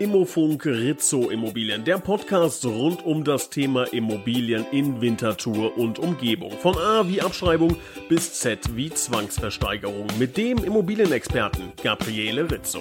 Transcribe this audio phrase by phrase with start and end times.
[0.00, 6.52] Immofunk Rizzo Immobilien, der Podcast rund um das Thema Immobilien in Winterthur und Umgebung.
[6.52, 7.76] Von A wie Abschreibung
[8.08, 12.80] bis Z wie Zwangsversteigerung mit dem Immobilienexperten Gabriele Rizzo.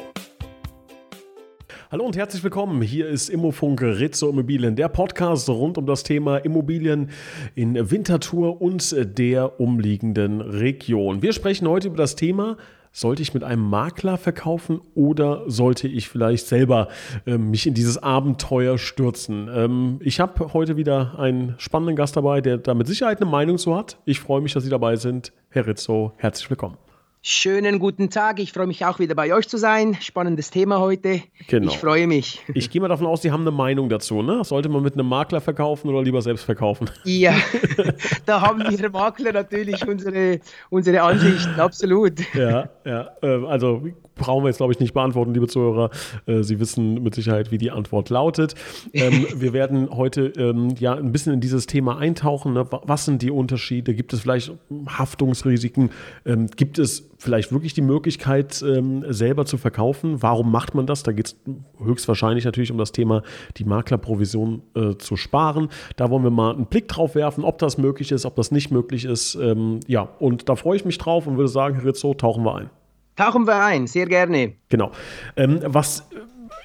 [1.91, 2.81] Hallo und herzlich willkommen.
[2.81, 7.09] Hier ist Immofunk Rizzo Immobilien, der Podcast rund um das Thema Immobilien
[7.53, 11.21] in Winterthur und der umliegenden Region.
[11.21, 12.55] Wir sprechen heute über das Thema
[12.99, 16.89] sollte ich mit einem Makler verkaufen oder sollte ich vielleicht selber
[17.25, 19.49] äh, mich in dieses Abenteuer stürzen?
[19.53, 23.57] Ähm, ich habe heute wieder einen spannenden Gast dabei, der da mit Sicherheit eine Meinung
[23.57, 23.99] zu hat.
[24.03, 25.31] Ich freue mich, dass Sie dabei sind.
[25.47, 26.88] Herr Rizzo, herzlich willkommen.
[27.21, 28.39] Schönen guten Tag.
[28.39, 29.97] Ich freue mich auch wieder bei euch zu sein.
[29.99, 31.21] Spannendes Thema heute.
[31.49, 31.69] Genau.
[31.69, 32.41] Ich freue mich.
[32.53, 34.21] Ich gehe mal davon aus, Sie haben eine Meinung dazu.
[34.21, 34.41] Ne?
[34.45, 36.89] Sollte man mit einem Makler verkaufen oder lieber selbst verkaufen?
[37.03, 37.35] Ja,
[38.25, 41.59] da haben wir Makler natürlich unsere, unsere Ansichten.
[41.59, 42.13] Absolut.
[42.33, 43.09] Ja, ja.
[43.21, 43.83] Ähm, also
[44.15, 45.89] brauchen wir jetzt, glaube ich, nicht beantworten, liebe Zuhörer.
[46.25, 48.55] Äh, Sie wissen mit Sicherheit, wie die Antwort lautet.
[48.93, 52.53] Ähm, wir werden heute ähm, ja ein bisschen in dieses Thema eintauchen.
[52.53, 52.65] Ne?
[52.69, 53.93] Was sind die Unterschiede?
[53.93, 54.53] Gibt es vielleicht
[54.87, 55.89] Haftungsrisiken?
[56.25, 60.21] Ähm, gibt es vielleicht wirklich die Möglichkeit, ähm, selber zu verkaufen?
[60.23, 61.03] Warum macht man das?
[61.03, 61.35] Da geht es
[61.83, 63.21] höchstwahrscheinlich natürlich um das Thema,
[63.57, 65.67] die Maklerprovision äh, zu sparen.
[65.97, 68.71] Da wollen wir mal einen Blick drauf werfen, ob das möglich ist, ob das nicht
[68.71, 69.35] möglich ist.
[69.35, 72.55] Ähm, ja, und da freue ich mich drauf und würde sagen, Herr Rizzo, tauchen wir
[72.55, 72.69] ein.
[73.17, 74.53] Tauchen wir ein, sehr gerne.
[74.69, 74.91] Genau.
[75.35, 76.07] Ähm, was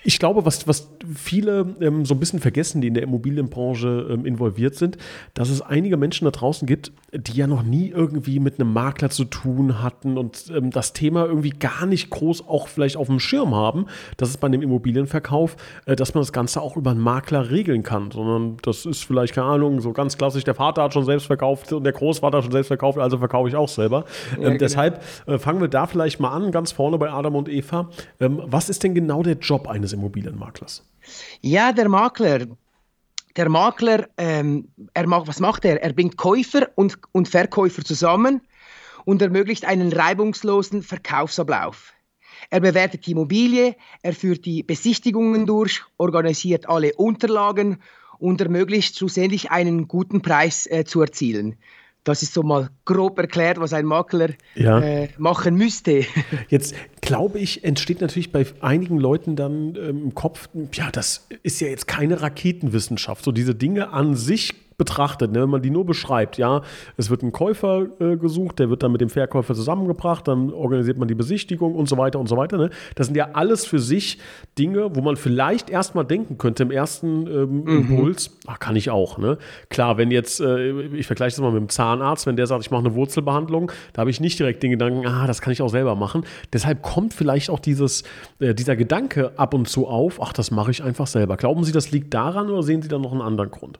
[0.04, 4.26] ich glaube, was, was viele ähm, so ein bisschen vergessen, die in der Immobilienbranche ähm,
[4.26, 4.98] involviert sind,
[5.32, 9.08] dass es einige Menschen da draußen gibt, die ja noch nie irgendwie mit einem Makler
[9.08, 13.18] zu tun hatten und ähm, das Thema irgendwie gar nicht groß auch vielleicht auf dem
[13.18, 13.86] Schirm haben,
[14.18, 17.82] dass es bei einem Immobilienverkauf, äh, dass man das Ganze auch über einen Makler regeln
[17.82, 21.26] kann, sondern das ist vielleicht, keine Ahnung, so ganz klassisch, der Vater hat schon selbst
[21.26, 24.04] verkauft und der Großvater hat schon selbst verkauft, also verkaufe ich auch selber.
[24.32, 24.58] Ja, ähm, genau.
[24.58, 27.88] Deshalb äh, fangen wir da vielleicht mal an, ganz vorne bei Adam und Eva.
[28.20, 30.84] Ähm, was ist denn genau der Job eines Immobilienmaklers?
[31.40, 32.46] Ja, der Makler,
[33.36, 35.82] der Makler, ähm, er macht, was macht er?
[35.82, 38.40] Er bringt Käufer und, und Verkäufer zusammen
[39.04, 41.92] und ermöglicht einen reibungslosen Verkaufsablauf.
[42.50, 47.78] Er bewertet die Immobilie, er führt die Besichtigungen durch, organisiert alle Unterlagen
[48.18, 51.56] und ermöglicht schlussendlich einen guten Preis äh, zu erzielen.
[52.04, 54.78] Das ist so mal grob erklärt, was ein Makler ja.
[54.80, 56.04] äh, machen müsste.
[56.48, 61.60] Jetzt glaube ich, entsteht natürlich bei einigen Leuten dann ähm, im Kopf, ja, das ist
[61.60, 63.24] ja jetzt keine Raketenwissenschaft.
[63.24, 66.62] So diese Dinge an sich betrachtet, ne, wenn man die nur beschreibt, ja,
[66.96, 70.98] es wird ein Käufer äh, gesucht, der wird dann mit dem Verkäufer zusammengebracht, dann organisiert
[70.98, 72.56] man die Besichtigung und so weiter und so weiter.
[72.56, 72.70] Ne?
[72.94, 74.18] Das sind ja alles für sich
[74.58, 77.68] Dinge, wo man vielleicht erstmal denken könnte im ersten ähm, mhm.
[77.68, 79.18] Impuls, ach, kann ich auch.
[79.18, 79.38] Ne?
[79.68, 82.70] Klar, wenn jetzt, äh, ich vergleiche das mal mit dem Zahnarzt, wenn der sagt, ich
[82.70, 85.68] mache eine Wurzelbehandlung, da habe ich nicht direkt den Gedanken, ah, das kann ich auch
[85.68, 86.24] selber machen.
[86.52, 88.02] Deshalb kommt vielleicht auch dieses,
[88.40, 91.36] äh, dieser Gedanke ab und zu auf, ach, das mache ich einfach selber.
[91.36, 93.78] Glauben Sie, das liegt daran oder sehen Sie da noch einen anderen Grund?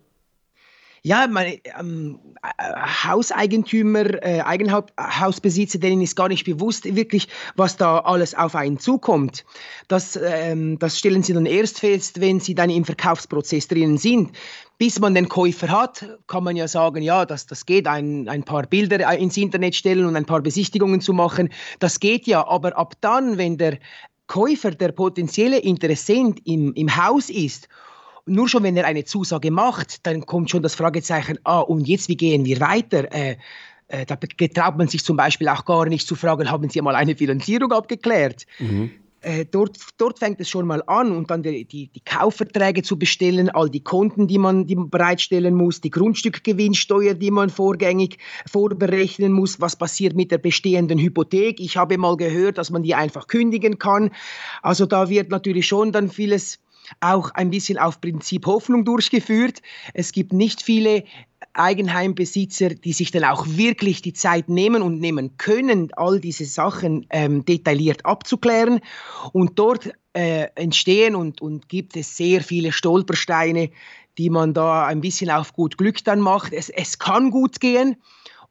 [1.06, 2.64] Ja, meine ähm, äh,
[3.06, 9.44] Hauseigentümer, äh, Eigenhausbesitzer, denen ist gar nicht bewusst wirklich, was da alles auf einen zukommt.
[9.88, 14.32] Das, ähm, das stellen sie dann erst fest, wenn sie dann im Verkaufsprozess drinnen sind.
[14.78, 18.42] Bis man den Käufer hat, kann man ja sagen, ja, das, das geht, ein, ein
[18.42, 21.50] paar Bilder ins Internet stellen und ein paar Besichtigungen zu machen,
[21.80, 22.48] das geht ja.
[22.48, 23.78] Aber ab dann, wenn der
[24.26, 27.68] Käufer, der potenzielle Interessent im, im Haus ist
[28.26, 32.08] nur schon, wenn er eine Zusage macht, dann kommt schon das Fragezeichen, ah, und jetzt,
[32.08, 33.12] wie gehen wir weiter?
[33.12, 33.36] Äh,
[33.88, 36.94] äh, da getraut man sich zum Beispiel auch gar nicht zu fragen, haben Sie mal
[36.94, 38.46] eine Finanzierung abgeklärt?
[38.58, 38.90] Mhm.
[39.20, 42.98] Äh, dort, dort fängt es schon mal an und dann die, die, die, Kaufverträge zu
[42.98, 48.18] bestellen, all die Konten, die man, die man bereitstellen muss, die Grundstückgewinnsteuer, die man vorgängig
[48.46, 51.58] vorberechnen muss, was passiert mit der bestehenden Hypothek.
[51.58, 54.10] Ich habe mal gehört, dass man die einfach kündigen kann.
[54.60, 56.58] Also da wird natürlich schon dann vieles
[57.00, 59.62] auch ein bisschen auf Prinzip Hoffnung durchgeführt.
[59.92, 61.04] Es gibt nicht viele
[61.52, 67.06] Eigenheimbesitzer, die sich dann auch wirklich die Zeit nehmen und nehmen können, all diese Sachen
[67.10, 68.80] ähm, detailliert abzuklären.
[69.32, 73.70] Und dort äh, entstehen und, und gibt es sehr viele Stolpersteine,
[74.18, 76.52] die man da ein bisschen auf gut Glück dann macht.
[76.52, 77.96] Es, es kann gut gehen,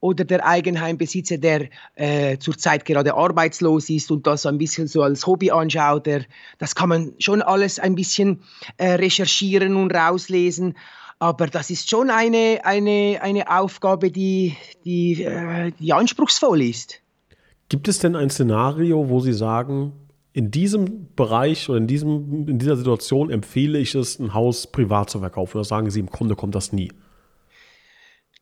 [0.03, 5.25] oder der Eigenheimbesitzer, der äh, zurzeit gerade arbeitslos ist und das ein bisschen so als
[5.25, 6.25] Hobby anschaut, der,
[6.57, 8.41] das kann man schon alles ein bisschen
[8.75, 10.75] äh, recherchieren und rauslesen.
[11.19, 17.01] Aber das ist schon eine, eine, eine Aufgabe, die, die, äh, die anspruchsvoll ist.
[17.69, 19.93] Gibt es denn ein Szenario, wo Sie sagen,
[20.33, 25.09] in diesem Bereich oder in, diesem, in dieser Situation empfehle ich es, ein Haus privat
[25.09, 25.59] zu verkaufen?
[25.59, 26.91] Oder sagen Sie, im Grunde kommt das nie?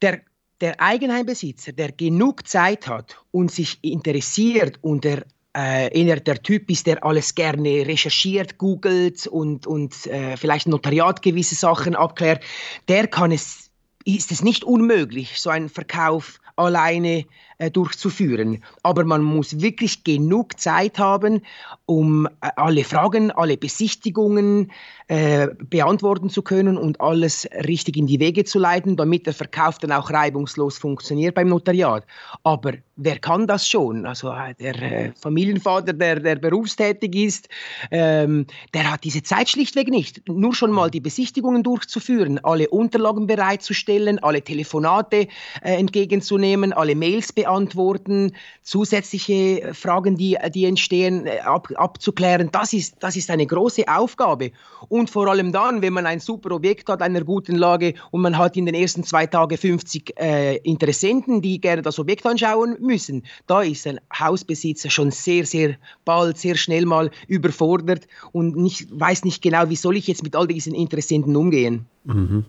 [0.01, 0.21] Der
[0.61, 5.25] der Eigenheimbesitzer, der genug Zeit hat und sich interessiert und er
[5.55, 11.21] äh, eher der Typ ist, der alles gerne recherchiert, googelt und, und äh, vielleicht Notariat
[11.21, 12.43] gewisse Sachen abklärt,
[12.87, 13.69] der kann es,
[14.05, 17.25] ist es nicht unmöglich, so einen Verkauf alleine äh,
[17.69, 18.63] durchzuführen.
[18.83, 21.41] Aber man muss wirklich genug Zeit haben,
[21.85, 24.71] um äh, alle Fragen, alle Besichtigungen
[25.07, 29.77] äh, beantworten zu können und alles richtig in die Wege zu leiten, damit der Verkauf
[29.77, 32.05] dann auch reibungslos funktioniert beim Notariat.
[32.43, 34.05] Aber wer kann das schon?
[34.05, 37.49] Also äh, der äh, Familienvater, der, der berufstätig ist,
[37.89, 40.27] ähm, der hat diese Zeit schlichtweg nicht.
[40.27, 45.27] Nur schon mal die Besichtigungen durchzuführen, alle Unterlagen bereitzustellen, alle Telefonate
[45.63, 52.49] äh, entgegenzunehmen, alle Mails beantworten, zusätzliche Fragen, die, die entstehen, äh, ab, abzuklären.
[52.51, 54.51] Das ist, das ist eine große Aufgabe.
[54.89, 58.37] Und vor allem dann, wenn man ein super Objekt hat, einer guten Lage und man
[58.37, 63.23] hat in den ersten zwei Tagen 50 äh, Interessenten, die gerne das Objekt anschauen müssen,
[63.47, 69.23] da ist ein Hausbesitzer schon sehr, sehr bald, sehr schnell mal überfordert und nicht, weiß
[69.23, 71.85] nicht genau, wie soll ich jetzt mit all diesen Interessenten umgehen.
[72.03, 72.45] Mhm.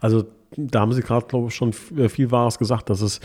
[0.00, 0.24] Also
[0.56, 3.20] da haben Sie gerade, glaube ich, schon äh, viel Wahres gesagt, dass es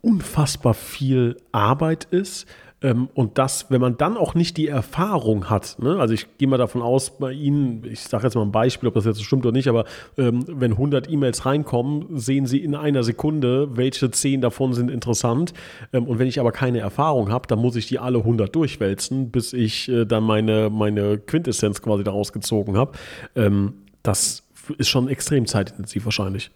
[0.00, 2.46] unfassbar viel Arbeit ist.
[2.82, 5.98] Ähm, und das, wenn man dann auch nicht die Erfahrung hat, ne?
[5.98, 8.94] also ich gehe mal davon aus, bei Ihnen, ich sage jetzt mal ein Beispiel, ob
[8.94, 9.84] das jetzt stimmt oder nicht, aber
[10.18, 15.52] ähm, wenn 100 E-Mails reinkommen, sehen Sie in einer Sekunde, welche 10 davon sind interessant.
[15.92, 19.30] Ähm, und wenn ich aber keine Erfahrung habe, dann muss ich die alle 100 durchwälzen,
[19.30, 22.92] bis ich äh, dann meine, meine Quintessenz quasi daraus gezogen habe.
[23.36, 24.42] Ähm, das
[24.78, 26.50] ist schon extrem zeitintensiv wahrscheinlich.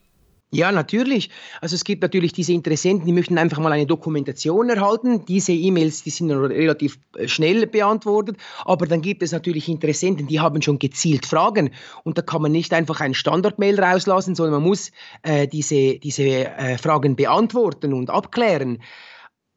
[0.53, 1.31] Ja, natürlich.
[1.61, 5.25] Also es gibt natürlich diese Interessenten, die möchten einfach mal eine Dokumentation erhalten.
[5.27, 8.37] Diese E-Mails, die sind relativ äh, schnell beantwortet.
[8.65, 11.71] Aber dann gibt es natürlich Interessenten, die haben schon gezielt Fragen.
[12.05, 16.23] Und da kann man nicht einfach ein Standard-Mail rauslassen, sondern man muss äh, diese, diese
[16.25, 18.81] äh, Fragen beantworten und abklären.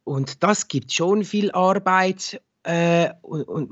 [0.02, 2.42] Und das gibt schon viel Arbeit.
[2.64, 3.70] Äh, und, und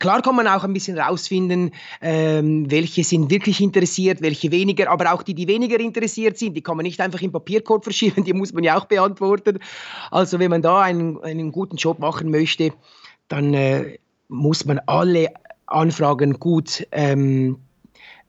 [0.00, 5.12] Klar kann man auch ein bisschen rausfinden, ähm, welche sind wirklich interessiert, welche weniger, aber
[5.12, 8.32] auch die, die weniger interessiert sind, die kann man nicht einfach im Papierkorb verschieben, die
[8.32, 9.58] muss man ja auch beantworten.
[10.10, 12.72] Also wenn man da einen, einen guten Job machen möchte,
[13.28, 13.98] dann äh,
[14.28, 15.28] muss man alle
[15.66, 17.58] Anfragen gut ähm,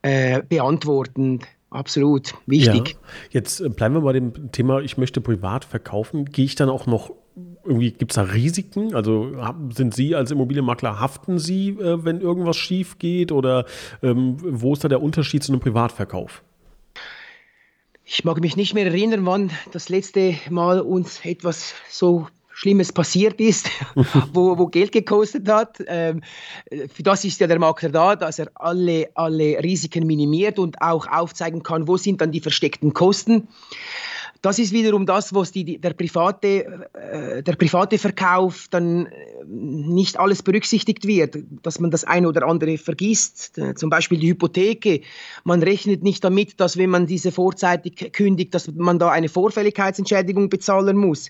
[0.01, 1.39] äh, beantworten.
[1.69, 2.89] Absolut, wichtig.
[2.89, 2.97] Ja.
[3.29, 6.25] Jetzt äh, bleiben wir bei dem Thema, ich möchte privat verkaufen.
[6.25, 7.13] Gehe ich dann auch noch
[7.63, 8.95] irgendwie gibt es da Risiken?
[8.95, 9.31] Also
[9.73, 13.31] sind Sie als Immobilienmakler, haften Sie, äh, wenn irgendwas schief geht?
[13.31, 13.65] Oder
[14.01, 16.43] ähm, wo ist da der Unterschied zu einem Privatverkauf?
[18.03, 23.39] Ich mag mich nicht mehr erinnern, wann das letzte Mal uns etwas so Schlimmes passiert
[23.39, 23.69] ist,
[24.33, 25.77] wo, wo Geld gekostet hat.
[25.87, 26.21] Ähm,
[26.93, 31.07] für das ist ja der Makler da, dass er alle, alle Risiken minimiert und auch
[31.07, 33.47] aufzeigen kann, wo sind dann die versteckten Kosten.
[34.41, 39.11] Das ist wiederum das, was die, der, private, äh, der private Verkauf dann äh,
[39.45, 43.59] nicht alles berücksichtigt wird, dass man das eine oder andere vergisst.
[43.59, 45.01] Äh, zum Beispiel die Hypotheke.
[45.43, 50.49] Man rechnet nicht damit, dass wenn man diese vorzeitig kündigt, dass man da eine Vorfälligkeitsentschädigung
[50.49, 51.29] bezahlen muss.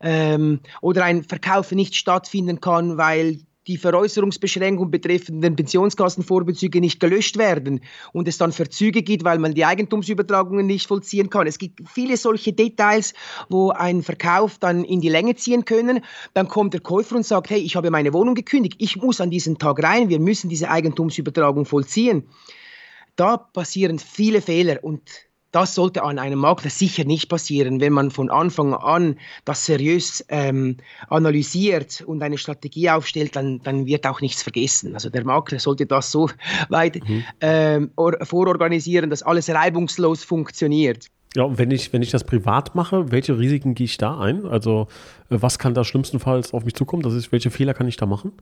[0.00, 3.38] Ähm, oder ein Verkauf nicht stattfinden kann, weil
[3.68, 7.80] die Veräußerungsbeschränkung betreffenden Pensionskassenvorbezüge nicht gelöscht werden
[8.12, 11.46] und es dann Verzüge gibt, weil man die Eigentumsübertragungen nicht vollziehen kann.
[11.46, 13.12] Es gibt viele solche Details,
[13.48, 16.00] wo ein Verkauf dann in die Länge ziehen können.
[16.34, 19.30] Dann kommt der Käufer und sagt, hey, ich habe meine Wohnung gekündigt, ich muss an
[19.30, 22.24] diesen Tag rein, wir müssen diese Eigentumsübertragung vollziehen.
[23.16, 28.10] Da passieren viele Fehler und das sollte an einem Makler sicher nicht passieren, wenn man
[28.10, 30.76] von Anfang an das seriös ähm,
[31.08, 34.94] analysiert und eine Strategie aufstellt, dann, dann wird auch nichts vergessen.
[34.94, 36.28] Also der Makler sollte das so
[36.68, 37.24] weit mhm.
[37.40, 37.90] ähm,
[38.22, 41.06] vororganisieren, dass alles reibungslos funktioniert.
[41.34, 44.46] Ja, und wenn ich, wenn ich das privat mache, welche Risiken gehe ich da ein?
[44.46, 44.88] Also
[45.30, 47.02] äh, was kann da schlimmstenfalls auf mich zukommen?
[47.02, 48.32] Das ist, welche Fehler kann ich da machen?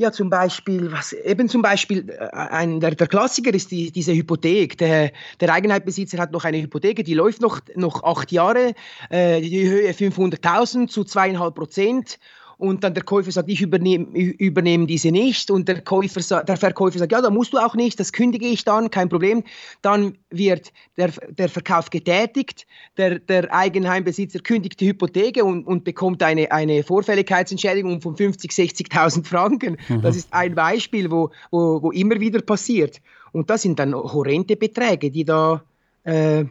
[0.00, 4.14] Ja, zum Beispiel, was eben zum Beispiel äh, ein, der, der Klassiker ist die, diese
[4.14, 4.78] Hypothek.
[4.78, 8.74] Der, der Eigenheitbesitzer hat noch eine Hypothek, die läuft noch, noch acht Jahre,
[9.10, 12.20] äh, die Höhe 500.000 zu zweieinhalb Prozent
[12.58, 16.98] und dann der Käufer sagt, ich übernehme, übernehme diese nicht und der, Käufer, der Verkäufer
[16.98, 19.44] sagt, ja, da musst du auch nicht, das kündige ich dann, kein Problem.
[19.80, 26.22] Dann wird der, der Verkauf getätigt, der, der Eigenheimbesitzer kündigt die Hypothek und, und bekommt
[26.22, 29.76] eine, eine Vorfälligkeitsentschädigung von 50.000, 60.000 Franken.
[29.88, 30.02] Mhm.
[30.02, 33.00] Das ist ein Beispiel, wo, wo, wo immer wieder passiert.
[33.30, 35.62] Und das sind dann horrende Beträge, die da
[36.02, 36.44] äh,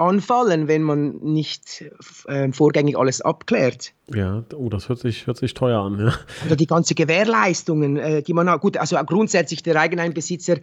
[0.00, 1.84] anfallen, wenn man nicht
[2.26, 3.92] äh, vorgängig alles abklärt.
[4.12, 5.98] Ja, oh, das hört sich, hört sich teuer an.
[5.98, 6.14] Ja.
[6.46, 8.60] Oder die ganze Gewährleistungen, äh, die man hat.
[8.62, 10.56] Gut, also grundsätzlich der Eigenheimbesitzer,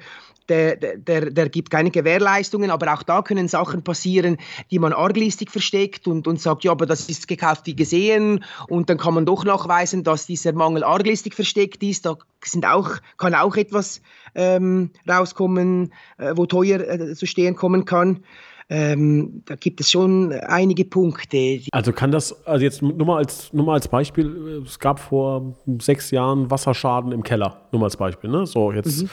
[0.50, 4.38] der, der, der gibt keine Gewährleistungen, aber auch da können Sachen passieren,
[4.72, 8.89] die man arglistig versteckt und, und sagt, ja, aber das ist gekauft wie gesehen und
[8.89, 12.06] dann kann man doch nachweisen, dass dieser Mangel arglistig versteckt ist.
[12.06, 14.01] Da sind auch, kann auch etwas
[14.36, 18.24] ähm, rauskommen, äh, wo teuer äh, zu stehen kommen kann.
[18.69, 21.62] Ähm, da gibt es schon einige Punkte.
[21.71, 25.55] Also kann das, also jetzt nur mal als, nur mal als Beispiel, es gab vor
[25.79, 28.45] sechs Jahren Wasserschaden im Keller, nur mal als Beispiel, ne?
[28.45, 29.03] So, jetzt.
[29.03, 29.09] Mhm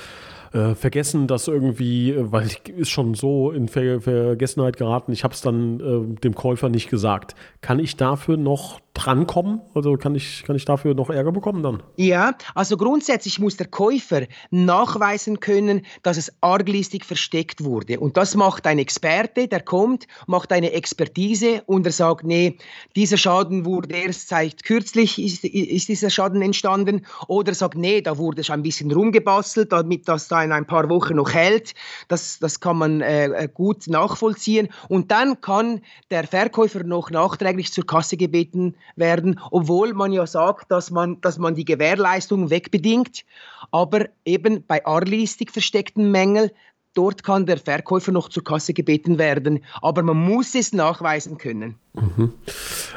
[0.54, 5.12] äh, vergessen das irgendwie, weil ich ist schon so in Ver Vergessenheit geraten.
[5.12, 7.34] Ich habe es dann äh, dem Käufer nicht gesagt.
[7.61, 9.60] Kann ich dafür noch drankommen?
[9.74, 11.82] Also kann ich, kann ich dafür noch Ärger bekommen dann?
[11.96, 17.98] Ja, also grundsätzlich muss der Käufer nachweisen können, dass es arglistig versteckt wurde.
[17.98, 22.56] Und das macht ein Experte, der kommt, macht eine Expertise und er sagt, nee,
[22.94, 27.04] dieser Schaden wurde erst seit kürzlich, ist, ist dieser Schaden entstanden.
[27.26, 30.66] Oder er sagt, nee, da wurde schon ein bisschen rumgebastelt, damit das da in ein
[30.66, 31.74] paar Wochen noch hält.
[32.06, 34.68] Das, das kann man äh, gut nachvollziehen.
[34.88, 40.70] Und dann kann der Verkäufer noch nachträglich zur Kasse gebeten werden, obwohl man ja sagt,
[40.70, 43.24] dass man, dass man die Gewährleistung wegbedingt.
[43.70, 46.50] Aber eben bei arglistig versteckten Mängeln,
[46.94, 49.64] dort kann der Verkäufer noch zur Kasse gebeten werden.
[49.82, 51.76] Aber man muss es nachweisen können.
[51.94, 52.32] Mhm.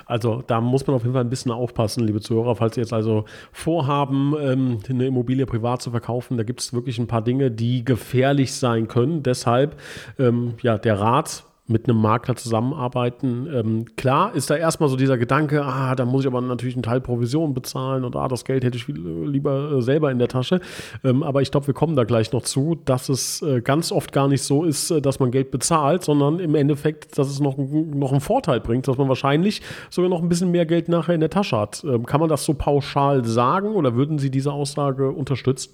[0.06, 2.94] Also da muss man auf jeden Fall ein bisschen aufpassen, liebe Zuhörer, falls Sie jetzt
[2.94, 6.38] also vorhaben, ähm, eine Immobilie privat zu verkaufen.
[6.38, 9.24] Da gibt es wirklich ein paar Dinge, die gefährlich sein können.
[9.24, 9.80] Deshalb
[10.18, 13.48] ähm, ja der Rat mit einem Makler zusammenarbeiten.
[13.54, 16.84] Ähm, klar ist da erstmal so dieser Gedanke, ah, da muss ich aber natürlich einen
[16.84, 20.18] Teil Provision bezahlen und ah, das Geld hätte ich viel, äh, lieber äh, selber in
[20.20, 20.62] der Tasche.
[21.04, 24.14] Ähm, aber ich glaube, wir kommen da gleich noch zu, dass es äh, ganz oft
[24.14, 27.58] gar nicht so ist, äh, dass man Geld bezahlt, sondern im Endeffekt, dass es noch,
[27.58, 31.20] noch einen Vorteil bringt, dass man wahrscheinlich sogar noch ein bisschen mehr Geld nachher in
[31.20, 31.84] der Tasche hat.
[31.84, 35.74] Ähm, kann man das so pauschal sagen oder würden Sie diese Aussage unterstützen?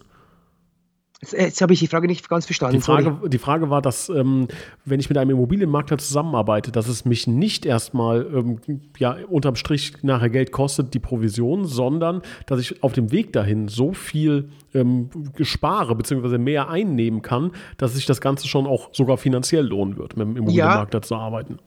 [1.31, 2.77] Jetzt habe ich die Frage nicht ganz verstanden.
[2.77, 4.47] Die Frage, die Frage war, dass, ähm,
[4.85, 8.59] wenn ich mit einem Immobilienmakler zusammenarbeite, dass es mich nicht erstmal ähm,
[8.97, 13.67] ja, unterm Strich nachher Geld kostet, die Provision, sondern dass ich auf dem Weg dahin
[13.67, 15.09] so viel ähm,
[15.41, 16.37] spare bzw.
[16.37, 20.37] mehr einnehmen kann, dass sich das Ganze schon auch sogar finanziell lohnen wird, mit dem
[20.37, 21.01] Immobilienmakler ja.
[21.01, 21.59] zu arbeiten.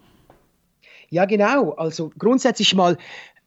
[1.08, 1.72] Ja, genau.
[1.72, 2.96] Also grundsätzlich mal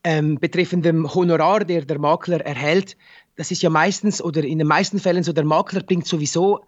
[0.03, 2.95] ähm, betreffend dem Honorar, der der Makler erhält,
[3.39, 6.65] das ist ja meistens oder in den meisten Fällen so, der Makler bringt sowieso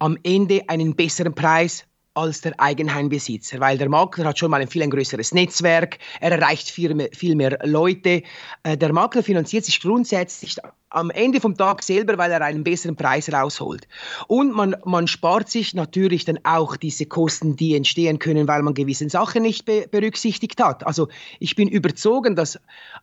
[0.00, 1.84] am Ende einen besseren Preis
[2.16, 6.32] als der Eigenheimbesitzer, weil der Makler hat schon mal ein viel ein größeres Netzwerk, er
[6.32, 8.22] erreicht viel mehr, viel mehr Leute.
[8.62, 10.56] Äh, der Makler finanziert sich grundsätzlich
[10.88, 13.86] am Ende vom Tag selber, weil er einen besseren Preis rausholt.
[14.28, 18.72] Und man, man spart sich natürlich dann auch diese Kosten, die entstehen können, weil man
[18.72, 20.86] gewisse Sachen nicht be berücksichtigt hat.
[20.86, 21.08] Also
[21.38, 22.58] ich bin überzogen, dass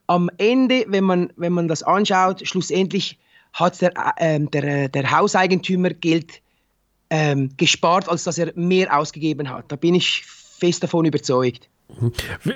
[0.08, 3.20] am Ende, wenn man, wenn man das anschaut, schlussendlich
[3.54, 6.42] hat der, äh, der, der Hauseigentümer Geld
[7.14, 9.72] ähm, gespart, als dass er mehr ausgegeben hat.
[9.72, 11.70] Da bin ich fest davon überzeugt.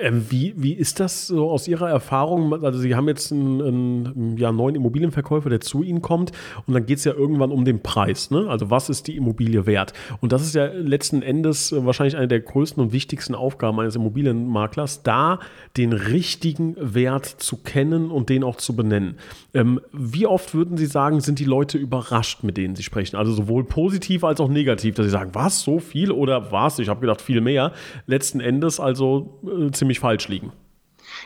[0.01, 2.63] Ähm, wie, wie ist das so aus Ihrer Erfahrung?
[2.63, 6.31] Also Sie haben jetzt einen, einen ja, neuen Immobilienverkäufer, der zu Ihnen kommt
[6.65, 8.31] und dann geht es ja irgendwann um den Preis.
[8.31, 8.47] Ne?
[8.49, 9.93] Also was ist die Immobilie wert?
[10.21, 15.03] Und das ist ja letzten Endes wahrscheinlich eine der größten und wichtigsten Aufgaben eines Immobilienmaklers,
[15.03, 15.39] da
[15.77, 19.17] den richtigen Wert zu kennen und den auch zu benennen.
[19.53, 23.15] Ähm, wie oft würden Sie sagen, sind die Leute überrascht, mit denen Sie sprechen?
[23.15, 26.79] Also sowohl positiv als auch negativ, dass sie sagen, was, so viel oder was?
[26.79, 27.71] Ich habe gedacht, viel mehr.
[28.07, 30.51] Letzten Endes also äh, ziemlich falsch liegen.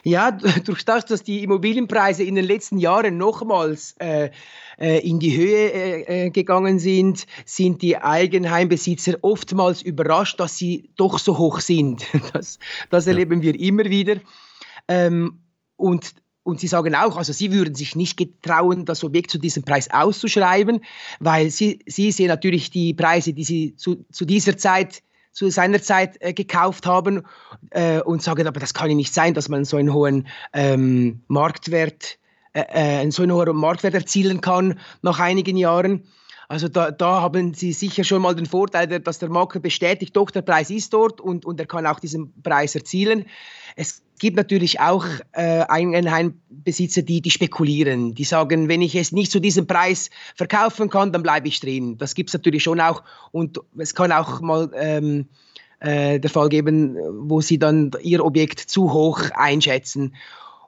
[0.03, 0.31] Ja,
[0.65, 4.29] durch das, dass die Immobilienpreise in den letzten Jahren nochmals äh,
[4.79, 10.91] äh, in die Höhe äh, äh, gegangen sind, sind die Eigenheimbesitzer oftmals überrascht, dass sie
[10.95, 12.05] doch so hoch sind.
[12.33, 14.15] Das, das erleben wir immer wieder.
[14.87, 15.41] Ähm,
[15.75, 19.63] und und sie sagen auch, also sie würden sich nicht getrauen, das Objekt zu diesem
[19.63, 20.83] Preis auszuschreiben,
[21.19, 25.81] weil sie, sie sehen natürlich die Preise, die sie zu, zu dieser Zeit zu seiner
[25.81, 27.23] Zeit äh, gekauft haben
[27.71, 31.21] äh, und sagen, aber das kann ja nicht sein, dass man so einen hohen ähm,
[31.27, 32.17] Marktwert,
[32.53, 36.03] äh, äh so einen hohen Marktwert erzielen kann nach einigen Jahren.
[36.51, 40.31] Also da, da, haben Sie sicher schon mal den Vorteil, dass der Makler bestätigt, doch
[40.31, 43.25] der Preis ist dort und, und er kann auch diesen Preis erzielen.
[43.77, 48.13] Es gibt natürlich auch äh, Eigenheimbesitzer, die, die spekulieren.
[48.13, 51.97] Die sagen, wenn ich es nicht zu diesem Preis verkaufen kann, dann bleibe ich drin.
[51.97, 53.01] Das gibt es natürlich schon auch.
[53.31, 55.25] Und es kann auch mal ähm,
[55.79, 56.95] äh, der Fall geben,
[57.27, 60.15] wo sie dann ihr Objekt zu hoch einschätzen.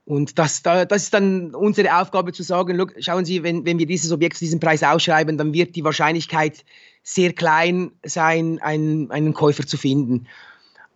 [0.03, 4.11] Und das, das ist dann unsere Aufgabe zu sagen, schauen Sie, wenn, wenn wir dieses
[4.11, 6.65] Objekt zu diesem Preis ausschreiben, dann wird die Wahrscheinlichkeit
[7.03, 10.25] sehr klein sein, einen, einen Käufer zu finden.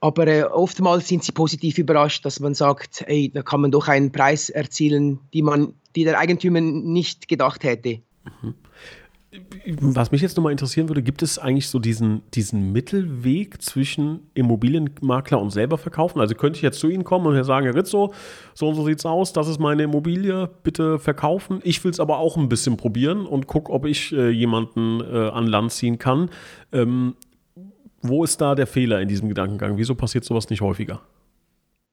[0.07, 3.89] Aber äh, oftmals sind sie positiv überrascht, dass man sagt, ey, da kann man doch
[3.89, 7.99] einen Preis erzielen, die man, die der Eigentümer nicht gedacht hätte.
[8.41, 8.53] Mhm.
[9.81, 15.41] Was mich jetzt nochmal interessieren würde, gibt es eigentlich so diesen, diesen Mittelweg zwischen Immobilienmakler
[15.41, 16.21] und selber verkaufen?
[16.21, 18.13] Also könnte ich jetzt zu Ihnen kommen und sagen, Herr Rizzo,
[18.53, 21.59] so und so sieht es aus, das ist meine Immobilie, bitte verkaufen.
[21.63, 25.27] Ich will es aber auch ein bisschen probieren und gucke, ob ich äh, jemanden äh,
[25.29, 26.29] an Land ziehen kann.
[26.71, 27.15] Ähm,
[28.07, 29.77] wo ist da der Fehler in diesem Gedankengang?
[29.77, 31.01] Wieso passiert sowas nicht häufiger?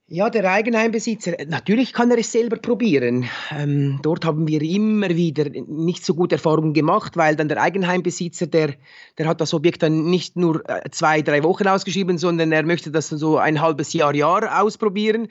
[0.06, 3.26] Ja, der Eigenheimbesitzer, natürlich kann er es selber probieren.
[3.50, 8.46] Ähm, dort haben wir immer wieder nicht so gute Erfahrungen gemacht, weil dann der Eigenheimbesitzer,
[8.46, 8.74] der,
[9.16, 12.90] der hat das Objekt dann nicht nur äh, zwei, drei Wochen ausgeschrieben, sondern er möchte
[12.90, 15.28] das so ein halbes Jahr, Jahr ausprobieren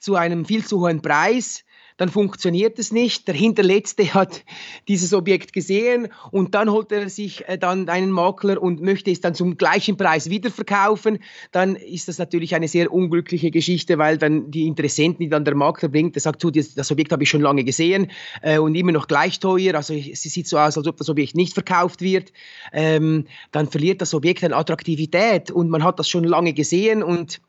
[0.00, 1.64] zu einem viel zu hohen Preis
[2.00, 3.28] dann funktioniert es nicht.
[3.28, 4.42] Der Hinterletzte hat
[4.88, 9.20] dieses Objekt gesehen und dann holt er sich äh, dann einen Makler und möchte es
[9.20, 11.18] dann zum gleichen Preis wiederverkaufen.
[11.52, 15.54] Dann ist das natürlich eine sehr unglückliche Geschichte, weil dann die Interessenten, die dann der
[15.54, 19.06] Makler bringt, der sagt, das Objekt habe ich schon lange gesehen äh, und immer noch
[19.06, 19.74] gleich teuer.
[19.74, 22.32] Also es sieht so aus, als ob das Objekt nicht verkauft wird.
[22.72, 27.42] Ähm, dann verliert das Objekt an Attraktivität und man hat das schon lange gesehen und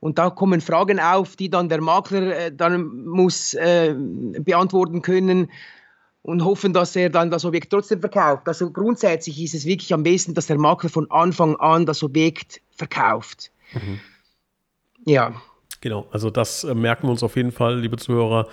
[0.00, 3.94] und da kommen Fragen auf, die dann der Makler äh, dann muss äh,
[4.40, 5.50] beantworten können
[6.22, 8.48] und hoffen, dass er dann das Objekt trotzdem verkauft.
[8.48, 12.60] Also grundsätzlich ist es wirklich am besten, dass der Makler von Anfang an das Objekt
[12.70, 13.52] verkauft.
[13.72, 14.00] Mhm.
[15.06, 15.34] Ja.
[15.80, 18.48] Genau, also das äh, merken wir uns auf jeden Fall, liebe Zuhörer.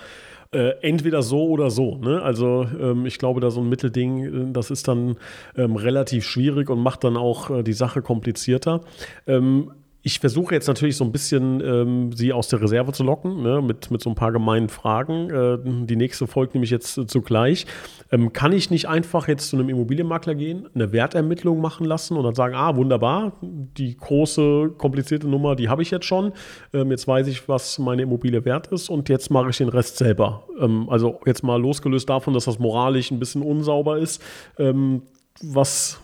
[0.50, 1.96] Äh, entweder so oder so.
[1.98, 2.22] Ne?
[2.22, 5.18] Also ähm, ich glaube, da so ein Mittelding, äh, das ist dann
[5.54, 8.80] ähm, relativ schwierig und macht dann auch äh, die Sache komplizierter.
[9.26, 13.42] Ähm, ich versuche jetzt natürlich so ein bisschen ähm, sie aus der Reserve zu locken,
[13.42, 15.28] ne, mit, mit so ein paar gemeinen Fragen.
[15.30, 17.66] Äh, die nächste folgt nämlich jetzt äh, zugleich.
[18.12, 22.22] Ähm, kann ich nicht einfach jetzt zu einem Immobilienmakler gehen, eine Wertermittlung machen lassen und
[22.22, 26.32] dann sagen, ah, wunderbar, die große, komplizierte Nummer, die habe ich jetzt schon.
[26.72, 29.98] Ähm, jetzt weiß ich, was meine Immobilie wert ist und jetzt mache ich den Rest
[29.98, 30.44] selber.
[30.60, 34.22] Ähm, also jetzt mal losgelöst davon, dass das moralisch ein bisschen unsauber ist.
[34.58, 35.02] Ähm,
[35.42, 36.00] was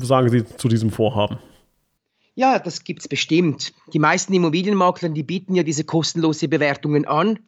[0.00, 1.38] sagen Sie zu diesem Vorhaben?
[2.38, 3.72] Ja, das gibt es bestimmt.
[3.92, 7.40] Die meisten Immobilienmakler, die bieten ja diese kostenlose Bewertungen an.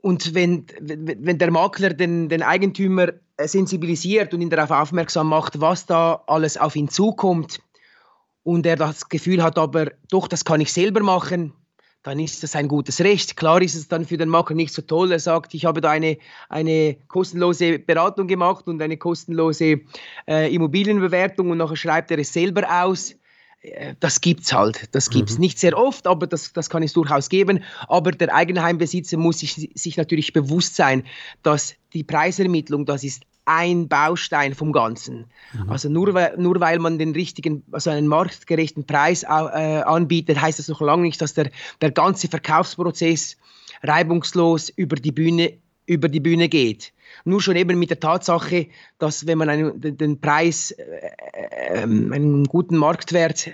[0.00, 5.84] Und wenn, wenn der Makler den, den Eigentümer sensibilisiert und ihn darauf aufmerksam macht, was
[5.84, 7.60] da alles auf ihn zukommt,
[8.44, 11.52] und er das Gefühl hat, aber doch, das kann ich selber machen,
[12.04, 13.34] dann ist das ein gutes Recht.
[13.34, 15.10] Klar ist es dann für den Makler nicht so toll.
[15.10, 16.18] Er sagt, ich habe da eine,
[16.50, 19.80] eine kostenlose Beratung gemacht und eine kostenlose
[20.28, 23.14] äh, Immobilienbewertung und nachher schreibt er es selber aus.
[23.62, 24.94] Äh, das gibt's halt.
[24.94, 25.40] Das gibt's mhm.
[25.40, 27.64] nicht sehr oft, aber das, das kann es durchaus geben.
[27.88, 31.04] Aber der Eigenheimbesitzer muss sich, sich natürlich bewusst sein,
[31.42, 35.26] dass die Preisermittlung, das ist ein Baustein vom Ganzen.
[35.52, 35.70] Mhm.
[35.70, 40.58] Also nur weil, nur weil man den richtigen, also einen marktgerechten Preis äh, anbietet, heißt
[40.58, 43.36] das noch lange nicht, dass der, der ganze Verkaufsprozess
[43.82, 46.92] reibungslos über die Bühne über die Bühne geht.
[47.24, 52.44] Nur schon eben mit der Tatsache, dass wenn man einen, den Preis, äh, äh, einen
[52.44, 53.50] guten Marktwert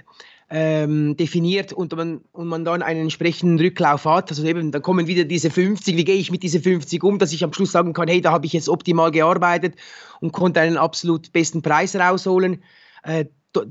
[0.51, 4.31] ähm, definiert und man, und man dann einen entsprechenden Rücklauf hat.
[4.31, 7.33] Also eben, dann kommen wieder diese 50, wie gehe ich mit diesen 50 um, dass
[7.33, 9.77] ich am Schluss sagen kann, hey, da habe ich jetzt optimal gearbeitet
[10.21, 12.63] und konnte einen absolut besten Preis rausholen.
[13.05, 13.27] Äh,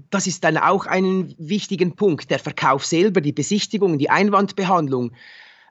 [0.10, 2.32] das ist dann auch ein wichtiger Punkt.
[2.32, 5.12] Der Verkauf selber, die Besichtigung, die Einwandbehandlung,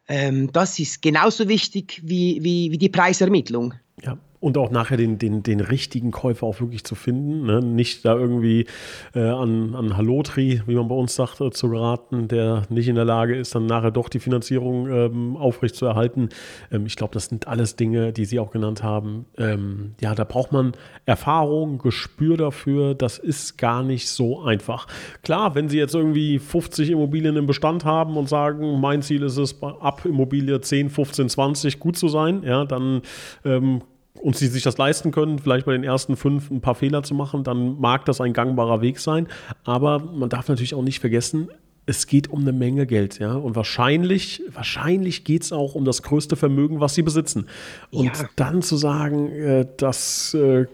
[0.09, 3.75] ähm, das ist genauso wichtig wie, wie, wie die Preisermittlung.
[4.03, 7.47] Ja, und auch nachher den, den, den richtigen Käufer auch wirklich zu finden.
[7.47, 7.61] Ne?
[7.61, 8.67] Nicht da irgendwie
[9.15, 12.95] äh, an, an Hallotri, wie man bei uns sagt, äh, zu geraten, der nicht in
[12.95, 16.29] der Lage ist, dann nachher doch die Finanzierung ähm, aufrechtzuerhalten.
[16.71, 19.27] Ähm, ich glaube, das sind alles Dinge, die Sie auch genannt haben.
[19.37, 20.73] Ähm, ja, da braucht man
[21.05, 22.95] Erfahrung, Gespür dafür.
[22.95, 24.87] Das ist gar nicht so einfach.
[25.23, 29.37] Klar, wenn Sie jetzt irgendwie 50 Immobilien im Bestand haben und sagen, mein Ziel ist
[29.37, 33.03] es, ab Immobilie 10, 15, 20 gut zu sein, ja, dann
[33.45, 33.83] ähm,
[34.23, 37.15] und sie sich das leisten können, vielleicht bei den ersten fünf ein paar Fehler zu
[37.15, 39.29] machen, dann mag das ein gangbarer Weg sein.
[39.65, 41.49] Aber man darf natürlich auch nicht vergessen,
[41.87, 43.33] es geht um eine Menge Geld, ja.
[43.33, 47.47] Und wahrscheinlich, wahrscheinlich geht es auch um das größte Vermögen, was sie besitzen.
[47.91, 48.29] Und ja.
[48.37, 50.67] dann zu sagen, äh, dass äh,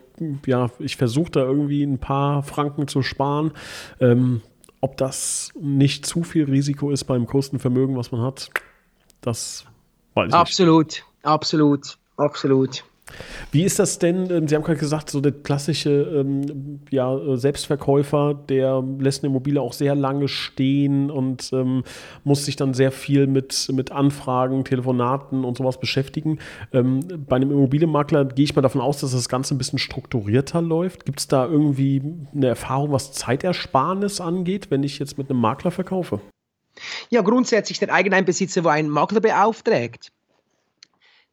[0.46, 3.52] ja, ich versuche da irgendwie ein paar Franken zu sparen,
[4.00, 4.42] ähm,
[4.80, 8.50] ob das nicht zu viel Risiko ist beim größten Vermögen, was man hat,
[9.20, 9.64] das
[10.14, 11.04] weiß ich absolut, nicht.
[11.22, 12.93] Absolut, absolut, absolut.
[13.53, 14.31] Wie ist das denn?
[14.31, 19.61] Ähm, Sie haben gerade gesagt, so der klassische ähm, ja, Selbstverkäufer, der lässt eine Immobilie
[19.61, 21.85] auch sehr lange stehen und ähm,
[22.24, 26.38] muss sich dann sehr viel mit, mit Anfragen, Telefonaten und sowas beschäftigen.
[26.72, 30.61] Ähm, bei einem Immobilienmakler gehe ich mal davon aus, dass das Ganze ein bisschen strukturierter
[30.61, 31.05] läuft.
[31.05, 32.03] Gibt es da irgendwie
[32.35, 36.20] eine Erfahrung, was Zeitersparnis angeht, wenn ich jetzt mit einem Makler verkaufe?
[37.11, 40.09] Ja, grundsätzlich der Eigenheimbesitzer, wo einen Makler beauftragt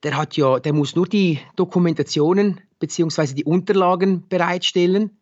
[0.03, 3.33] der hat ja, der muss nur die Dokumentationen bzw.
[3.33, 5.17] die Unterlagen bereitstellen,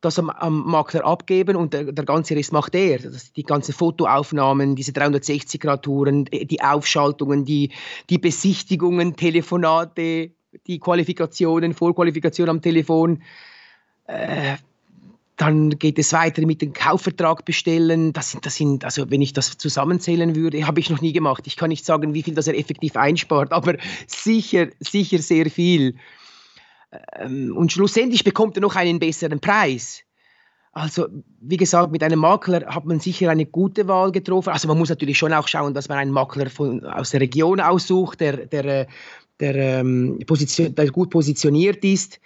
[0.00, 2.98] das am, am Makler abgeben und der, der, ganze Rest macht er.
[3.36, 7.70] Die ganzen Fotoaufnahmen, diese 360-Grad-Touren, die Aufschaltungen, die,
[8.08, 10.30] die Besichtigungen, Telefonate,
[10.66, 13.22] die Qualifikationen, Vorqualifikationen am Telefon.
[14.06, 14.56] Äh,
[15.40, 18.12] dann geht es weiter mit dem Kaufvertrag bestellen.
[18.12, 21.46] Das sind, das sind, also wenn ich das zusammenzählen würde, habe ich noch nie gemacht.
[21.46, 23.76] Ich kann nicht sagen, wie viel das er effektiv einspart, aber
[24.06, 25.96] sicher, sicher sehr viel.
[27.14, 30.02] Ähm, und schlussendlich bekommt er noch einen besseren Preis.
[30.72, 31.06] Also,
[31.40, 34.50] wie gesagt, mit einem Makler hat man sicher eine gute Wahl getroffen.
[34.50, 37.60] Also, man muss natürlich schon auch schauen, dass man einen Makler von, aus der Region
[37.60, 38.86] aussucht, der, der, äh,
[39.40, 42.20] der, ähm, der gut positioniert ist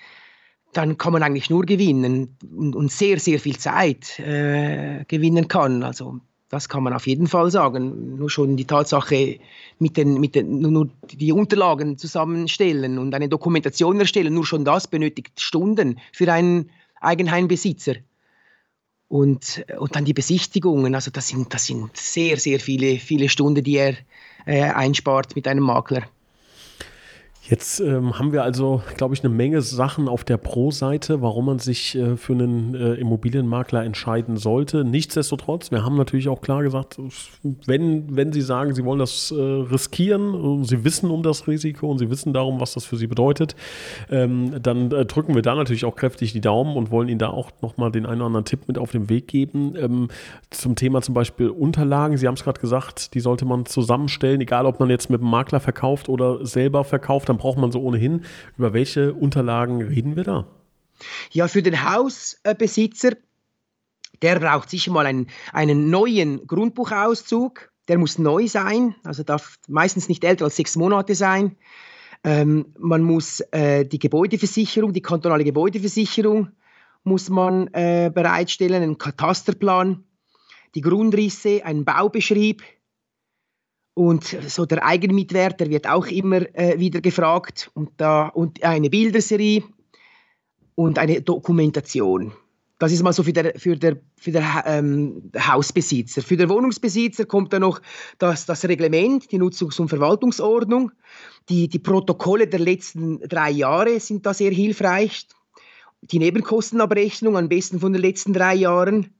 [0.76, 5.82] dann kann man eigentlich nur gewinnen und, und sehr, sehr viel Zeit äh, gewinnen kann.
[5.82, 6.20] Also
[6.54, 8.16] das kann man auf jeden Fall sagen.
[8.16, 9.38] Nur schon die Tatsache,
[9.78, 14.86] mit den, mit den, nur die Unterlagen zusammenstellen und eine Dokumentation erstellen, nur schon das
[14.86, 17.94] benötigt Stunden für einen Eigenheimbesitzer.
[19.08, 23.62] Und, und dann die Besichtigungen, also das sind, das sind sehr, sehr viele, viele Stunden,
[23.62, 23.96] die er
[24.46, 26.04] äh, einspart mit einem Makler.
[27.46, 31.58] Jetzt ähm, haben wir also, glaube ich, eine Menge Sachen auf der Pro-Seite, warum man
[31.58, 34.82] sich äh, für einen äh, Immobilienmakler entscheiden sollte.
[34.82, 36.96] Nichtsdestotrotz, wir haben natürlich auch klar gesagt,
[37.66, 41.98] wenn, wenn Sie sagen, Sie wollen das äh, riskieren, Sie wissen um das Risiko und
[41.98, 43.54] Sie wissen darum, was das für Sie bedeutet,
[44.10, 47.28] ähm, dann äh, drücken wir da natürlich auch kräftig die Daumen und wollen Ihnen da
[47.28, 49.74] auch nochmal den einen oder anderen Tipp mit auf den Weg geben.
[49.76, 50.08] Ähm,
[50.48, 52.16] zum Thema zum Beispiel Unterlagen.
[52.16, 55.28] Sie haben es gerade gesagt, die sollte man zusammenstellen, egal ob man jetzt mit einem
[55.28, 58.24] Makler verkauft oder selber verkauft dann braucht man so ohnehin.
[58.56, 60.46] Über welche Unterlagen reden wir da?
[61.32, 63.12] Ja, für den Hausbesitzer,
[64.22, 67.70] der braucht sicher mal einen, einen neuen Grundbuchauszug.
[67.88, 71.56] Der muss neu sein, also darf meistens nicht älter als sechs Monate sein.
[72.22, 76.48] Ähm, man muss äh, die Gebäudeversicherung, die kantonale Gebäudeversicherung,
[77.02, 80.04] muss man äh, bereitstellen, einen Katasterplan,
[80.74, 82.62] die Grundrisse, einen Baubeschrieb,
[83.94, 87.70] und so der Eigenmitwert, der wird auch immer äh, wieder gefragt.
[87.74, 89.62] Und, da, und eine Bilderserie
[90.74, 92.32] und eine Dokumentation.
[92.80, 96.22] Das ist mal so für den für der, für der, ähm, Hausbesitzer.
[96.22, 97.80] Für den Wohnungsbesitzer kommt dann noch
[98.18, 100.90] das, das Reglement, die Nutzungs- und Verwaltungsordnung.
[101.48, 105.28] Die, die Protokolle der letzten drei Jahre sind da sehr hilfreich.
[106.02, 109.14] Die Nebenkostenabrechnung am besten von den letzten drei Jahren.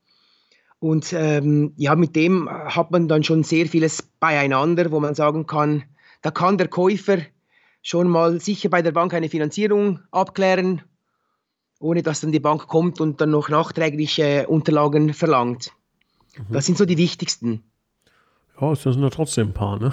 [0.85, 5.47] Und ähm, ja, mit dem hat man dann schon sehr vieles beieinander, wo man sagen
[5.47, 5.85] kann,
[6.21, 7.21] da kann der Käufer
[7.81, 10.83] schon mal sicher bei der Bank eine Finanzierung abklären,
[11.81, 15.73] ohne dass dann die Bank kommt und dann noch nachträgliche Unterlagen verlangt.
[16.37, 16.53] Mhm.
[16.53, 17.63] Das sind so die wichtigsten.
[18.61, 19.91] Ja, es sind ja trotzdem ein paar, ne?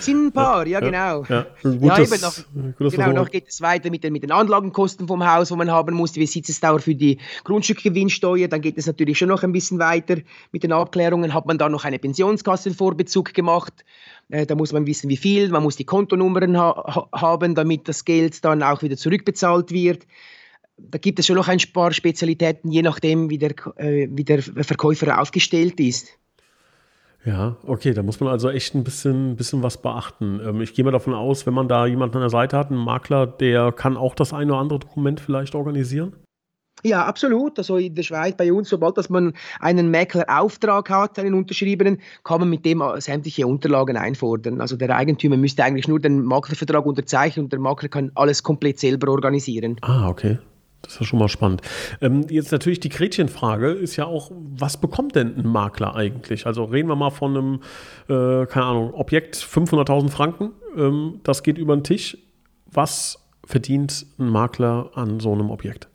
[0.00, 1.24] Sind ein paar, ja, ja genau.
[1.28, 4.32] Ja, gut, ja eben noch, gut, genau, noch geht es weiter mit den, mit den
[4.32, 8.48] Anlagenkosten vom Haus, wo man haben muss, die Besitzesdauer für die Grundstückgewinnsteuer.
[8.48, 10.16] Dann geht es natürlich schon noch ein bisschen weiter
[10.50, 11.32] mit den Abklärungen.
[11.32, 13.84] Hat man da noch eine Pensionskassenvorbezug gemacht?
[14.28, 15.50] Äh, da muss man wissen, wie viel.
[15.50, 20.04] Man muss die Kontonummern ha haben, damit das Geld dann auch wieder zurückbezahlt wird
[20.76, 24.42] da gibt es schon noch ein paar Spezialitäten, je nachdem, wie der, äh, wie der
[24.42, 26.18] Verkäufer aufgestellt ist.
[27.24, 30.40] Ja, okay, da muss man also echt ein bisschen, bisschen was beachten.
[30.44, 32.80] Ähm, ich gehe mal davon aus, wenn man da jemanden an der Seite hat, einen
[32.80, 36.14] Makler, der kann auch das eine oder andere Dokument vielleicht organisieren?
[36.82, 37.56] Ja, absolut.
[37.58, 42.40] Also in der Schweiz bei uns, sobald dass man einen Maklerauftrag hat, einen unterschriebenen, kann
[42.40, 44.60] man mit dem sämtliche Unterlagen einfordern.
[44.60, 48.78] Also der Eigentümer müsste eigentlich nur den Maklervertrag unterzeichnen und der Makler kann alles komplett
[48.80, 49.76] selber organisieren.
[49.80, 50.38] Ah, okay.
[50.84, 51.62] Das ist ja schon mal spannend.
[52.00, 56.46] Ähm, jetzt natürlich die Gretchenfrage ist ja auch, was bekommt denn ein Makler eigentlich?
[56.46, 57.54] Also reden wir mal von einem,
[58.08, 62.18] äh, keine Ahnung, Objekt 500.000 Franken, ähm, das geht über den Tisch.
[62.66, 65.88] Was verdient ein Makler an so einem Objekt?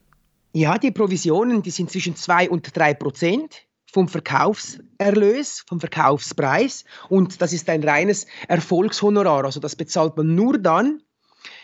[0.54, 6.86] Ja, die Provisionen, die sind zwischen 2 und 3 Prozent vom Verkaufserlös, vom Verkaufspreis.
[7.10, 9.46] Und das ist ein reines Erfolgshonorar.
[9.46, 11.02] Also das bezahlt man nur dann,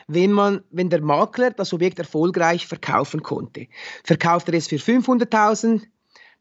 [0.07, 3.67] wenn, man, wenn der Makler das Objekt erfolgreich verkaufen konnte.
[4.03, 5.81] Verkauft er es für 500.000,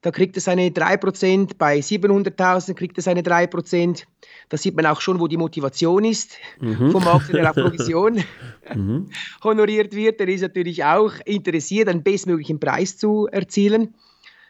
[0.03, 4.03] Da kriegt er seine 3%, bei 700.000 kriegt er seine 3%.
[4.51, 6.91] Da sieht man auch schon, wo die Motivation ist mhm.
[6.91, 8.23] vom Makler, der auf Provision
[8.75, 9.09] mhm.
[9.43, 10.21] honoriert wird.
[10.21, 13.95] Der ist natürlich auch interessiert, einen bestmöglichen Preis zu erzielen.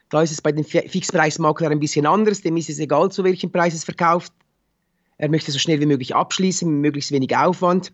[0.09, 2.41] Da ist es bei den Fixpreismaklern ein bisschen anders.
[2.41, 4.33] Dem ist es egal, zu welchem Preis es verkauft.
[5.19, 7.93] Er möchte so schnell wie möglich abschließen, mit möglichst wenig Aufwand.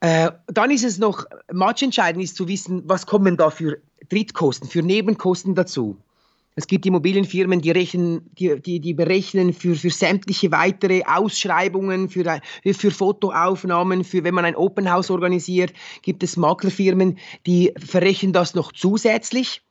[0.00, 3.78] Äh, dann ist es noch matchentscheidend, ist zu wissen, was kommen da für
[4.08, 5.96] Drittkosten, für Nebenkosten dazu.
[6.58, 12.40] Es gibt Immobilienfirmen, die, rechnen, die, die, die berechnen für, für sämtliche weitere Ausschreibungen, für,
[12.64, 18.54] für Fotoaufnahmen, für wenn man ein Open House organisiert, gibt es Maklerfirmen, die verrechnen das
[18.54, 19.62] noch zusätzlich.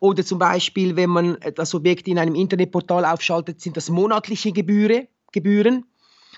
[0.00, 5.08] Oder zum Beispiel, wenn man das Objekt in einem Internetportal aufschaltet, sind das monatliche Gebühren.
[5.32, 5.86] Gebühren.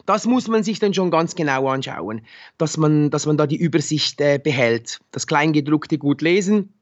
[0.04, 2.22] Das muss man sich dann schon ganz genau anschauen,
[2.58, 5.00] dass man, dass man da die Übersicht äh, behält.
[5.12, 6.74] Das Kleingedruckte gut lesen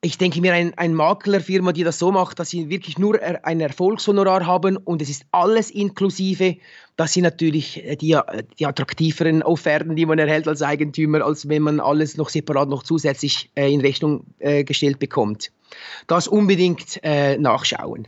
[0.00, 3.60] ich denke mir, ein, ein Maklerfirma, die das so macht, dass sie wirklich nur ein
[3.60, 6.56] Erfolgshonorar haben und es ist alles inklusive,
[6.96, 8.16] dass sie natürlich äh, die,
[8.58, 12.84] die attraktiveren Offerten, die man erhält als Eigentümer, als wenn man alles noch separat noch
[12.84, 15.50] zusätzlich äh, in Rechnung äh, gestellt bekommt.
[16.06, 18.06] Das unbedingt äh, nachschauen.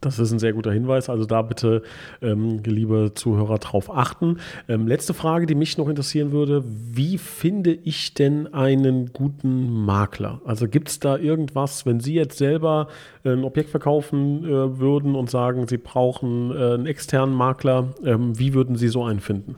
[0.00, 1.08] Das ist ein sehr guter Hinweis.
[1.08, 1.82] Also da bitte,
[2.22, 4.38] ähm, liebe Zuhörer, drauf achten.
[4.68, 6.64] Ähm, letzte Frage, die mich noch interessieren würde.
[6.66, 10.40] Wie finde ich denn einen guten Makler?
[10.44, 12.88] Also gibt es da irgendwas, wenn Sie jetzt selber
[13.24, 18.38] äh, ein Objekt verkaufen äh, würden und sagen, Sie brauchen äh, einen externen Makler, ähm,
[18.38, 19.56] wie würden Sie so einen finden?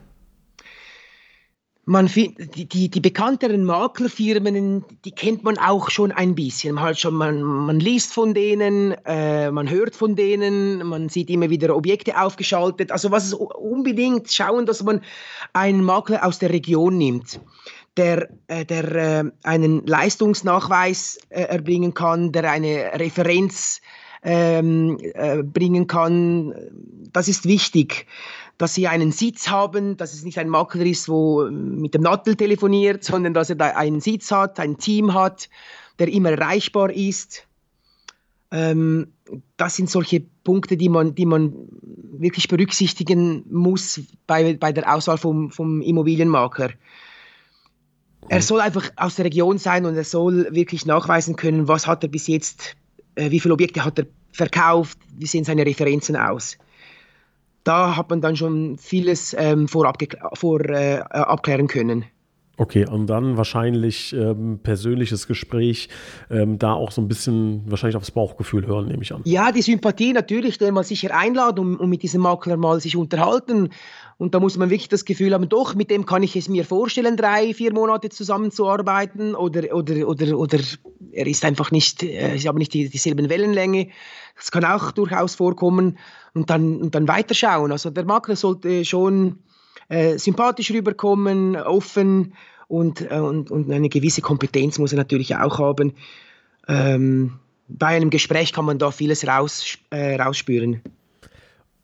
[1.89, 2.35] Man die,
[2.67, 6.75] die, die bekannteren Maklerfirmen, die kennt man auch schon ein bisschen.
[6.75, 11.31] Man, halt schon, man, man liest von denen, äh, man hört von denen, man sieht
[11.31, 12.93] immer wieder Objekte aufgeschaltet.
[12.93, 15.01] Also was es unbedingt schauen, dass man
[15.55, 17.41] einen Makler aus der Region nimmt
[17.97, 23.81] der, äh, der äh, einen Leistungsnachweis äh, erbringen kann, der eine Referenz
[24.23, 26.55] ähm, äh, bringen kann.
[27.13, 28.07] Das ist wichtig
[28.59, 32.35] dass sie einen Sitz haben, dass es nicht ein Makler ist, wo mit dem Nattel
[32.35, 35.49] telefoniert, sondern dass er da einen Sitz hat, ein Team hat,
[36.01, 37.47] der immer erreichbar ist.
[38.51, 39.13] Ähm,
[39.57, 41.55] das sind solche Punkte, die man, die man
[42.19, 46.71] wirklich berücksichtigen muss bei, bei der Auswahl vom, vom Immobilienmakler.
[48.29, 52.03] Er soll einfach aus der Region sein und er soll wirklich nachweisen können, was hat
[52.03, 52.75] er bis jetzt,
[53.15, 56.59] äh, wie viele Objekte hat er verkauft, wie sehen seine Referenzen aus
[57.69, 59.99] da hat man dann schon vieles ähm, vorab
[60.35, 62.05] vor, äh, abklären können.
[62.57, 65.89] Okay, und dann wahrscheinlich ähm, persönliches Gespräch,
[66.29, 69.21] ähm, da auch so ein bisschen wahrscheinlich aufs Bauchgefühl hören, nehme ich an.
[69.25, 72.97] Ja, die Sympathie natürlich, den man sicher einladen und, und mit diesem Makler mal sich
[72.97, 73.69] unterhalten.
[74.19, 76.65] Und da muss man wirklich das Gefühl haben, doch, mit dem kann ich es mir
[76.65, 79.37] vorstellen, drei, vier Monate zusammenzuarbeiten.
[79.37, 80.59] Oder, oder, oder, oder
[81.13, 83.89] er ist einfach nicht, äh, sie haben nicht die, dieselben Wellenlänge.
[84.37, 85.99] Das kann auch durchaus vorkommen.
[86.35, 87.71] Und dann, und dann weiterschauen.
[87.71, 89.39] Also der Makler sollte schon
[89.89, 92.35] äh, sympathisch rüberkommen, offen
[92.67, 95.95] und, äh, und, und eine gewisse Kompetenz muss er natürlich auch haben.
[96.67, 100.83] Ähm, bei einem Gespräch kann man da vieles raus, äh, rausspüren.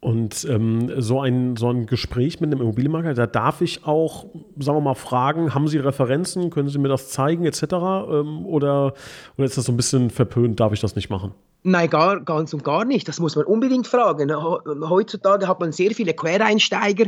[0.04, 4.26] Und ähm, so, ein, so ein Gespräch mit einem Immobilienmakler, da darf ich auch,
[4.58, 7.62] sagen wir mal, fragen, haben Sie Referenzen, können Sie mir das zeigen, etc.
[7.62, 8.92] Ähm, oder,
[9.38, 11.32] oder ist das so ein bisschen verpönt, darf ich das nicht machen?
[11.62, 13.08] Nein, gar, ganz und gar nicht.
[13.08, 14.30] Das muss man unbedingt fragen.
[14.30, 17.06] Heutzutage hat man sehr viele Quereinsteiger,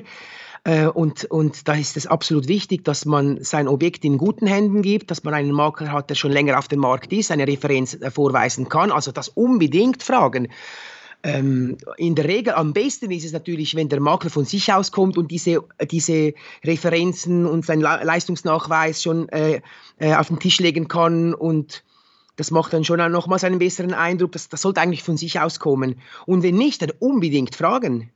[0.65, 4.81] äh, und, und da ist es absolut wichtig, dass man sein Objekt in guten Händen
[4.81, 7.93] gibt, dass man einen Makler hat, der schon länger auf dem Markt ist, eine Referenz
[7.95, 8.91] äh, vorweisen kann.
[8.91, 10.49] Also das unbedingt fragen.
[11.23, 14.93] Ähm, in der Regel am besten ist es natürlich, wenn der Makler von sich aus
[14.93, 19.61] kommt und diese, diese Referenzen und seinen Leistungsnachweis schon äh,
[19.99, 21.83] äh, auf den Tisch legen kann und
[22.37, 24.33] das macht dann schon auch nochmals einen besseren Eindruck.
[24.33, 26.01] Das, das sollte eigentlich von sich aus kommen.
[26.27, 28.13] Und wenn nicht, dann unbedingt fragen.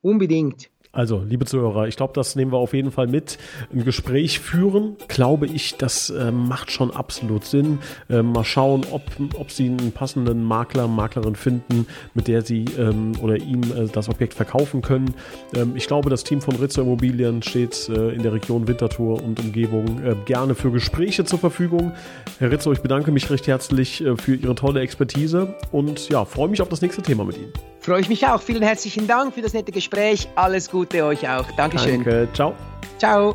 [0.00, 0.70] Unbedingt.
[0.98, 3.38] Also, liebe Zuhörer, ich glaube, das nehmen wir auf jeden Fall mit.
[3.72, 7.78] Ein Gespräch führen, glaube ich, das äh, macht schon absolut Sinn.
[8.10, 9.02] Äh, mal schauen, ob,
[9.38, 14.08] ob Sie einen passenden Makler, Maklerin finden, mit der Sie ähm, oder ihm äh, das
[14.08, 15.14] Objekt verkaufen können.
[15.54, 19.38] Ähm, ich glaube, das Team von Ritzer Immobilien steht äh, in der Region Winterthur und
[19.38, 21.92] Umgebung äh, gerne für Gespräche zur Verfügung.
[22.40, 26.48] Herr Ritzer, ich bedanke mich recht herzlich äh, für Ihre tolle Expertise und ja, freue
[26.48, 27.52] mich auf das nächste Thema mit Ihnen.
[27.88, 28.42] Freue ich mich auch.
[28.42, 30.28] Vielen herzlichen Dank für das nette Gespräch.
[30.34, 31.50] Alles Gute euch auch.
[31.56, 32.04] Dankeschön.
[32.04, 32.28] Danke.
[32.34, 32.54] Ciao.
[32.98, 33.34] Ciao.